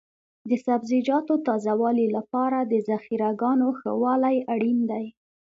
[0.49, 5.05] د سبزیجاتو تازه والي لپاره د ذخیره ګاهونو ښه والی اړین دی.